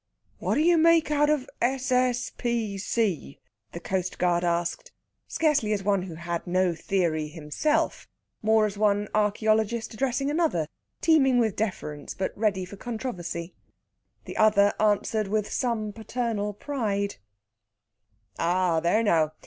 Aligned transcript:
"What 0.39 0.55
do 0.55 0.61
you 0.61 0.79
make 0.79 1.11
out 1.11 1.29
of 1.29 1.47
S. 1.61 1.91
S. 1.91 2.31
P. 2.35 2.79
C.?" 2.79 3.39
the 3.71 3.79
coastguard 3.79 4.43
asked, 4.43 4.91
scarcely 5.27 5.73
as 5.73 5.83
one 5.83 6.01
who 6.01 6.15
had 6.15 6.47
no 6.47 6.73
theory 6.73 7.27
himself, 7.27 8.07
more 8.41 8.65
as 8.65 8.79
one 8.79 9.09
archæologist 9.13 9.93
addressing 9.93 10.31
another, 10.31 10.65
teeming 11.01 11.37
with 11.37 11.55
deference, 11.55 12.15
but 12.15 12.35
ready 12.35 12.65
for 12.65 12.77
controversy. 12.77 13.53
The 14.25 14.37
other 14.37 14.73
answered 14.79 15.27
with 15.27 15.53
some 15.53 15.93
paternal 15.93 16.53
pride: 16.55 17.17
"Ah, 18.39 18.79
there 18.79 19.03
now! 19.03 19.33